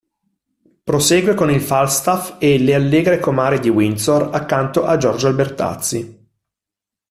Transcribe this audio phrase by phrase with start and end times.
[0.83, 6.27] Prosegue con il Falstaff e Le allegre comari di Windsor accanto a Giorgio Albertazzi.